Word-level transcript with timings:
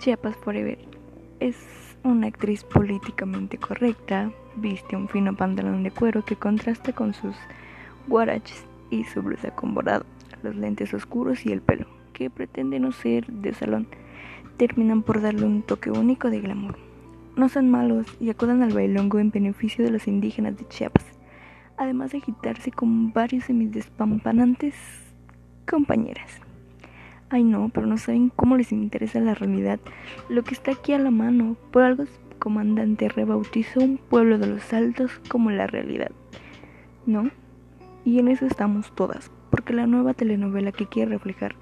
Chiapas 0.00 0.34
Forever 0.36 0.78
es 1.40 1.56
una 2.04 2.28
actriz 2.28 2.64
políticamente 2.64 3.58
correcta, 3.58 4.32
viste 4.56 4.96
un 4.96 5.10
fino 5.10 5.36
pantalón 5.36 5.82
de 5.82 5.90
cuero 5.90 6.24
que 6.24 6.36
contrasta 6.36 6.94
con 6.94 7.12
sus 7.12 7.36
guaraches 8.08 8.64
y 8.88 9.04
su 9.04 9.20
blusa 9.20 9.54
con 9.54 9.74
bordado, 9.74 10.06
los 10.42 10.56
lentes 10.56 10.94
oscuros 10.94 11.44
y 11.44 11.52
el 11.52 11.60
pelo, 11.60 11.86
que 12.14 12.30
pretende 12.30 12.80
no 12.80 12.92
ser 12.92 13.26
de 13.26 13.52
salón, 13.52 13.88
terminan 14.56 15.02
por 15.02 15.20
darle 15.20 15.44
un 15.44 15.60
toque 15.60 15.90
único 15.90 16.30
de 16.30 16.40
glamour. 16.40 16.78
No 17.36 17.50
son 17.50 17.70
malos 17.70 18.06
y 18.18 18.30
acudan 18.30 18.62
al 18.62 18.72
bailongo 18.72 19.18
en 19.18 19.30
beneficio 19.30 19.84
de 19.84 19.90
los 19.90 20.08
indígenas 20.08 20.56
de 20.56 20.66
Chiapas, 20.66 21.04
además 21.76 22.12
de 22.12 22.18
agitarse 22.18 22.72
con 22.72 23.12
varios 23.12 23.44
semidespampanantes 23.44 24.74
compañeras. 25.68 26.40
Ay 27.30 27.44
no, 27.44 27.70
pero 27.72 27.86
no 27.86 27.96
saben 27.96 28.30
cómo 28.34 28.56
les 28.56 28.72
interesa 28.72 29.20
la 29.20 29.34
realidad, 29.34 29.78
lo 30.28 30.42
que 30.42 30.54
está 30.54 30.72
aquí 30.72 30.92
a 30.92 30.98
la 30.98 31.12
mano. 31.12 31.56
Por 31.70 31.84
algo 31.84 32.04
su 32.04 32.38
comandante 32.40 33.08
rebautizó 33.08 33.80
un 33.80 33.98
pueblo 33.98 34.38
de 34.38 34.48
los 34.48 34.72
altos 34.72 35.20
como 35.28 35.52
la 35.52 35.68
realidad. 35.68 36.10
¿No? 37.06 37.30
Y 38.04 38.18
en 38.18 38.28
eso 38.28 38.46
estamos 38.46 38.92
todas, 38.96 39.30
porque 39.50 39.74
la 39.74 39.86
nueva 39.86 40.14
telenovela 40.14 40.72
que 40.72 40.86
quiere 40.86 41.12
reflejar 41.12 41.54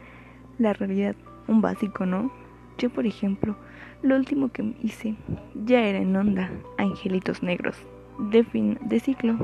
la 0.59 0.73
realidad, 0.73 1.17
un 1.47 1.61
básico, 1.61 2.07
¿no? 2.07 2.33
Yo, 2.79 2.91
por 2.91 3.07
ejemplo, 3.07 3.57
lo 4.03 4.17
último 4.17 4.51
que 4.51 4.75
hice 4.83 5.17
ya 5.67 5.81
era 5.81 5.99
en 5.99 6.17
onda, 6.17 6.51
Angelitos 6.79 7.43
Negros, 7.43 7.77
de 8.31 8.45
fin 8.45 8.79
de 8.83 9.01
ciclo. 9.01 9.37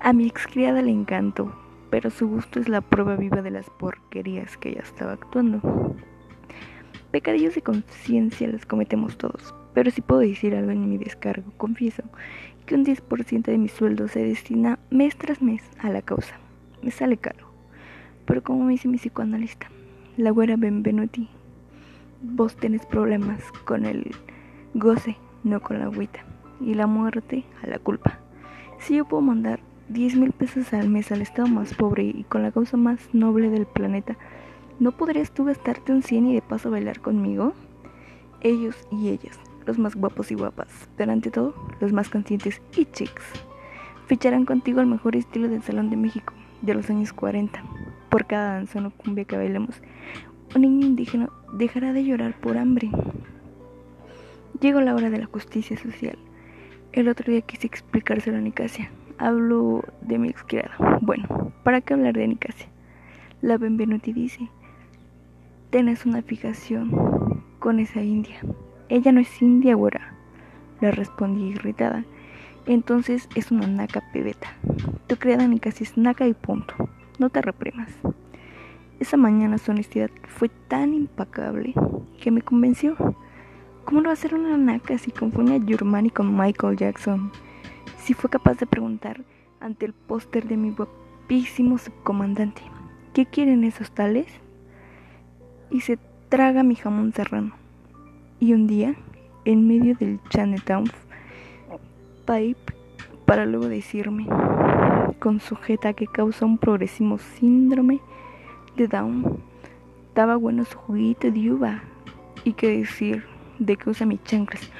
A 0.00 0.12
mi 0.12 0.26
excriada 0.26 0.82
le 0.82 0.90
encantó, 0.90 1.52
pero 1.90 2.10
su 2.10 2.28
gusto 2.28 2.60
es 2.60 2.68
la 2.68 2.80
prueba 2.80 3.16
viva 3.16 3.42
de 3.42 3.50
las 3.50 3.68
porquerías 3.68 4.56
que 4.56 4.70
ella 4.70 4.82
estaba 4.82 5.12
actuando. 5.12 5.96
Pecadillos 7.10 7.56
de 7.56 7.62
conciencia 7.62 8.48
los 8.48 8.64
cometemos 8.64 9.18
todos, 9.18 9.54
pero 9.74 9.90
si 9.90 10.00
puedo 10.00 10.20
decir 10.20 10.54
algo 10.54 10.70
en 10.70 10.88
mi 10.88 10.96
descargo, 10.96 11.52
confieso 11.56 12.04
que 12.66 12.76
un 12.76 12.84
10% 12.84 13.42
de 13.42 13.58
mi 13.58 13.68
sueldo 13.68 14.06
se 14.06 14.22
destina 14.22 14.78
mes 14.90 15.16
tras 15.16 15.42
mes 15.42 15.62
a 15.80 15.90
la 15.90 16.02
causa. 16.02 16.36
Me 16.82 16.92
sale 16.92 17.16
caro, 17.16 17.50
pero 18.26 18.42
como 18.42 18.64
me 18.64 18.72
dice 18.72 18.86
mi 18.86 18.96
psicoanalista, 18.96 19.68
la 20.16 20.30
güera 20.30 20.56
Benvenuti, 20.56 21.28
vos 22.22 22.54
tenés 22.56 22.86
problemas 22.86 23.42
con 23.64 23.84
el 23.84 24.14
goce, 24.74 25.16
no 25.42 25.60
con 25.60 25.80
la 25.80 25.86
agüita, 25.86 26.20
y 26.60 26.74
la 26.74 26.86
muerte 26.86 27.44
a 27.62 27.66
la 27.66 27.78
culpa. 27.80 28.20
Si 28.78 28.96
yo 28.96 29.04
puedo 29.04 29.22
mandar 29.22 29.60
10 29.90 30.14
mil 30.18 30.30
pesos 30.30 30.72
al 30.72 30.88
mes 30.88 31.10
al 31.10 31.20
estado 31.20 31.48
más 31.48 31.74
pobre 31.74 32.04
y 32.04 32.22
con 32.28 32.44
la 32.44 32.52
causa 32.52 32.76
más 32.76 33.12
noble 33.12 33.50
del 33.50 33.66
planeta, 33.66 34.16
¿no 34.78 34.92
podrías 34.92 35.32
tú 35.32 35.44
gastarte 35.44 35.90
un 35.90 36.04
100 36.04 36.28
y 36.28 36.34
de 36.34 36.42
paso 36.42 36.70
bailar 36.70 37.00
conmigo? 37.00 37.54
Ellos 38.40 38.76
y 38.92 39.08
ellas, 39.08 39.40
los 39.66 39.80
más 39.80 39.96
guapos 39.96 40.30
y 40.30 40.36
guapas, 40.36 40.68
pero 40.96 41.10
ante 41.10 41.32
todo, 41.32 41.56
los 41.80 41.92
más 41.92 42.08
conscientes 42.08 42.62
y 42.76 42.84
chicos, 42.84 43.24
ficharán 44.06 44.44
contigo 44.44 44.80
el 44.80 44.86
mejor 44.86 45.16
estilo 45.16 45.48
del 45.48 45.64
Salón 45.64 45.90
de 45.90 45.96
México 45.96 46.34
de 46.62 46.74
los 46.74 46.88
años 46.88 47.12
40. 47.12 47.60
Por 48.10 48.26
cada 48.26 48.54
danzón 48.54 48.86
o 48.86 48.90
cumbia 48.92 49.24
que 49.24 49.36
bailemos, 49.36 49.82
un 50.54 50.62
niño 50.62 50.86
indígena 50.86 51.30
dejará 51.52 51.92
de 51.92 52.04
llorar 52.04 52.38
por 52.40 52.58
hambre. 52.58 52.92
Llegó 54.60 54.80
la 54.82 54.94
hora 54.94 55.10
de 55.10 55.18
la 55.18 55.26
justicia 55.26 55.76
social. 55.76 56.16
El 56.92 57.08
otro 57.08 57.32
día 57.32 57.40
quise 57.40 57.66
explicárselo 57.66 58.36
a 58.36 58.40
Nicasia 58.40 58.92
hablo 59.20 59.84
de 60.00 60.18
mi 60.18 60.28
excriada. 60.28 60.74
Bueno, 61.02 61.52
¿para 61.62 61.82
qué 61.82 61.94
hablar 61.94 62.14
de 62.14 62.26
Nicasia? 62.26 62.66
La 63.42 63.58
Benvenuti 63.58 64.12
dice, 64.12 64.48
tenés 65.68 66.06
una 66.06 66.22
fijación 66.22 67.42
con 67.58 67.78
esa 67.80 68.02
india. 68.02 68.40
Ella 68.88 69.12
no 69.12 69.20
es 69.20 69.42
india, 69.42 69.74
güera. 69.74 70.14
Le 70.80 70.90
respondí 70.90 71.50
irritada. 71.50 72.04
Entonces 72.66 73.28
es 73.34 73.50
una 73.50 73.66
naca 73.66 74.02
pebeta. 74.12 74.48
Tu 75.06 75.16
criada 75.16 75.46
Nicasia 75.46 75.84
es 75.84 75.96
naca 75.98 76.26
y 76.26 76.32
punto. 76.32 76.74
No 77.18 77.28
te 77.28 77.42
reprimas. 77.42 77.90
Esa 79.00 79.18
mañana 79.18 79.58
su 79.58 79.70
honestidad 79.70 80.10
fue 80.28 80.48
tan 80.48 80.94
impacable 80.94 81.74
que 82.20 82.30
me 82.30 82.40
convenció. 82.40 82.96
¿Cómo 83.84 84.00
no 84.00 84.08
va 84.08 84.14
a 84.14 84.16
ser 84.16 84.34
una 84.34 84.56
naca 84.56 84.96
si 84.96 85.10
confunde 85.10 85.56
a 85.56 86.10
con 86.10 86.36
Michael 86.36 86.76
Jackson? 86.76 87.30
Si 87.98 88.14
fue 88.14 88.30
capaz 88.30 88.58
de 88.58 88.66
preguntar 88.66 89.22
ante 89.60 89.86
el 89.86 89.92
póster 89.92 90.46
de 90.46 90.56
mi 90.56 90.70
guapísimo 90.70 91.78
subcomandante, 91.78 92.62
¿qué 93.12 93.26
quieren 93.26 93.64
esos 93.64 93.92
tales? 93.92 94.26
Y 95.70 95.82
se 95.82 95.98
traga 96.28 96.62
mi 96.62 96.74
jamón 96.74 97.12
serrano. 97.12 97.54
Y 98.38 98.54
un 98.54 98.66
día, 98.66 98.94
en 99.44 99.68
medio 99.68 99.94
del 99.94 100.20
Chinatown 100.30 100.90
Pipe, 102.26 102.74
para 103.26 103.46
luego 103.46 103.68
decirme, 103.68 104.26
con 105.18 105.40
sujeta 105.40 105.92
que 105.92 106.06
causa 106.06 106.46
un 106.46 106.58
progresivo 106.58 107.18
síndrome 107.18 108.00
de 108.76 108.88
Down, 108.88 109.40
daba 110.14 110.36
bueno 110.36 110.64
su 110.64 110.78
juguito 110.78 111.30
de 111.30 111.52
uva. 111.52 111.82
Y 112.44 112.54
qué 112.54 112.78
decir 112.78 113.24
de 113.58 113.76
que 113.76 113.90
usa 113.90 114.06
mis 114.06 114.22
chanclas 114.24 114.70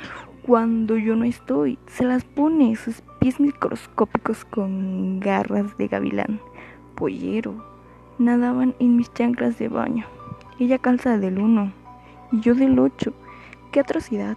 cuando 0.42 0.96
yo 0.96 1.16
no 1.16 1.24
estoy. 1.24 1.78
Se 1.86 2.04
las 2.04 2.24
pone 2.24 2.74
sus 2.76 3.02
pies 3.20 3.40
microscópicos 3.40 4.44
con 4.44 5.20
garras 5.20 5.76
de 5.76 5.88
gavilán, 5.88 6.40
pollero. 6.94 7.64
Nadaban 8.18 8.74
en 8.78 8.96
mis 8.96 9.12
chanclas 9.12 9.58
de 9.58 9.68
baño. 9.68 10.06
Ella 10.58 10.78
calza 10.78 11.18
del 11.18 11.38
uno 11.38 11.72
y 12.32 12.40
yo 12.40 12.54
del 12.54 12.78
ocho. 12.78 13.12
¡Qué 13.72 13.80
atrocidad! 13.80 14.36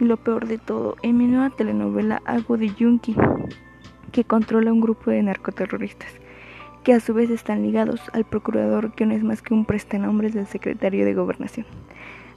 Y 0.00 0.04
lo 0.04 0.16
peor 0.16 0.46
de 0.46 0.58
todo, 0.58 0.96
en 1.02 1.16
mi 1.16 1.26
nueva 1.26 1.50
telenovela 1.50 2.20
hago 2.24 2.56
de 2.56 2.68
Yunki, 2.74 3.14
que 4.12 4.24
controla 4.24 4.72
un 4.72 4.80
grupo 4.80 5.10
de 5.10 5.22
narcoterroristas, 5.22 6.12
que 6.82 6.92
a 6.92 7.00
su 7.00 7.14
vez 7.14 7.30
están 7.30 7.62
ligados 7.62 8.00
al 8.12 8.24
procurador 8.24 8.92
que 8.92 9.06
no 9.06 9.14
es 9.14 9.22
más 9.22 9.40
que 9.40 9.54
un 9.54 9.64
prestanombres 9.64 10.34
del 10.34 10.46
secretario 10.46 11.04
de 11.04 11.14
gobernación. 11.14 11.66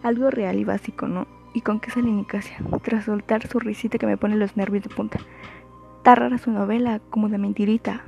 Algo 0.03 0.29
real 0.29 0.57
y 0.59 0.63
básico, 0.63 1.07
¿no? 1.07 1.36
Y 1.57 1.61
con 1.61 1.79
qué 1.79 1.89
sale 1.89 2.11
Nicasia, 2.11 2.59
tras 2.83 3.05
soltar 3.05 3.47
su 3.47 3.57
risita 3.59 3.97
que 3.97 4.05
me 4.05 4.15
pone 4.15 4.35
los 4.35 4.55
nervios 4.55 4.83
de 4.83 4.93
punta. 4.93 5.17
Está 5.97 6.13
rara 6.13 6.37
su 6.37 6.51
novela, 6.51 7.01
como 7.09 7.29
de 7.29 7.39
mentirita. 7.39 8.03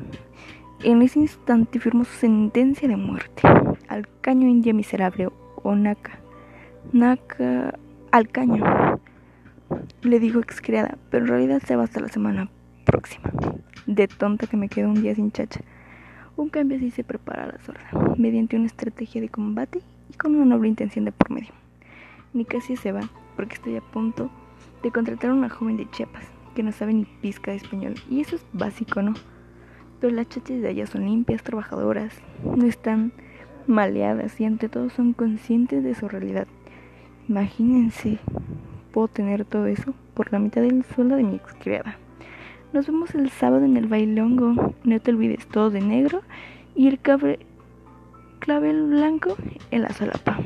En 0.84 1.02
ese 1.02 1.18
instante 1.18 1.80
firmó 1.80 2.04
su 2.04 2.14
sentencia 2.14 2.88
de 2.88 2.96
muerte. 2.96 3.42
Al 3.88 4.08
caño 4.22 4.48
india 4.48 4.72
miserable, 4.72 5.30
o 5.64 5.74
Naka. 5.74 6.20
Naka. 6.94 7.74
Al 8.12 8.30
caño. 8.30 9.00
Le 10.04 10.20
dijo 10.20 10.38
excriada, 10.38 11.00
pero 11.10 11.26
en 11.26 11.30
realidad 11.32 11.64
se 11.66 11.76
va 11.76 11.86
hasta 11.86 12.02
la 12.02 12.10
semana 12.10 12.52
próxima. 12.86 13.32
De 13.88 14.08
tonta 14.08 14.46
que 14.46 14.58
me 14.58 14.70
quedo 14.70 14.90
un 14.90 15.02
día 15.02 15.16
sin 15.16 15.32
chacha. 15.32 15.62
Un 16.38 16.50
cambio 16.50 16.78
así 16.78 16.92
se 16.92 17.04
prepara 17.04 17.46
a 17.46 17.48
la 17.48 17.60
sorda, 17.62 17.90
mediante 18.16 18.58
una 18.58 18.68
estrategia 18.68 19.22
de 19.22 19.30
combate 19.30 19.82
y 20.08 20.14
con 20.18 20.36
una 20.36 20.46
noble 20.46 20.70
intención 20.70 21.04
de 21.04 21.12
por 21.12 21.32
medio. 21.32 21.50
Nicasia 22.32 22.78
se 22.78 22.92
va 22.92 23.02
porque 23.40 23.56
estoy 23.56 23.78
a 23.78 23.82
punto 23.82 24.30
de 24.84 24.92
contratar 24.92 25.30
a 25.30 25.34
una 25.34 25.48
joven 25.48 25.78
de 25.78 25.90
Chiapas 25.90 26.26
que 26.56 26.62
no 26.62 26.74
sabe 26.74 26.94
ni 26.94 27.06
pizca 27.06 27.52
de 27.52 27.58
español. 27.58 27.96
Y 28.10 28.20
eso 28.20 28.36
es 28.36 28.46
básico, 28.52 29.02
¿no? 29.02 29.14
Pero 30.02 30.14
las 30.14 30.28
chachas 30.28 30.60
de 30.60 30.68
allá 30.68 30.86
son 30.88 31.06
limpias, 31.06 31.42
trabajadoras, 31.42 32.14
no 32.44 32.66
están 32.66 33.14
maleadas 33.66 34.42
y 34.42 34.44
ante 34.44 34.68
todo 34.68 34.90
son 34.90 35.14
conscientes 35.14 35.86
de 35.86 35.96
su 35.96 36.10
realidad. 36.10 36.48
Imagínense, 37.30 38.20
puedo 38.92 39.08
tener 39.08 39.46
todo 39.46 39.68
eso 39.68 39.94
por 40.16 40.34
la 40.34 40.40
mitad 40.40 40.62
del 40.62 40.84
sueldo 40.84 41.16
de 41.16 41.24
mi 41.24 41.38
ex 41.38 41.54
criada. 41.54 41.98
Nos 42.74 42.88
vemos 42.88 43.16
el 43.16 43.30
sábado 43.30 43.64
en 43.64 43.78
el 43.78 43.88
bailongo. 43.88 44.76
No 44.84 45.00
te 45.00 45.12
olvides 45.12 45.48
todo 45.48 45.70
de 45.70 45.80
negro 45.80 46.24
y 46.76 46.90
el 46.90 47.00
clavel 47.00 47.40
blanco 48.90 49.38
en 49.72 49.84
la 49.84 49.94
solapa. 49.94 50.42